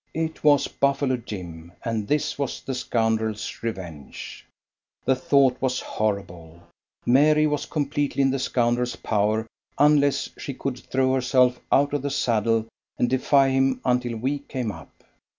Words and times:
It 0.15 0.43
was 0.43 0.67
Buffalo 0.67 1.15
Jim, 1.15 1.73
and 1.85 2.07
this 2.07 2.39
was 2.39 2.59
the 2.61 2.73
scoundrel's 2.73 3.59
revenge. 3.61 4.43
The 5.05 5.15
thought 5.15 5.61
was 5.61 5.79
horrible. 5.79 6.63
Mary 7.05 7.45
was 7.45 7.67
completely 7.67 8.23
in 8.23 8.31
the 8.31 8.39
scoundrel's 8.39 8.95
power, 8.95 9.45
unless 9.77 10.31
she 10.39 10.55
could 10.55 10.79
throw 10.79 11.13
herself 11.13 11.59
out 11.71 11.93
of 11.93 12.01
the 12.01 12.09
saddle 12.09 12.65
and 12.97 13.11
defy 13.11 13.49
him 13.49 13.79
until 13.85 14.15
we 14.17 14.39
came 14.39 14.71
up. 14.71 14.89